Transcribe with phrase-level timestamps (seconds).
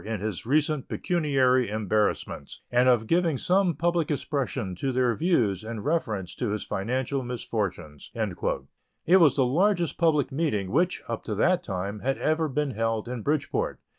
[0.03, 5.79] in his recent pecuniary embarrassments, and of giving some public expression to their views in
[5.79, 8.11] reference to his financial misfortunes."
[9.05, 13.07] It was the largest public meeting which, up to that time, had ever been held
[13.07, 13.79] in Bridgeport.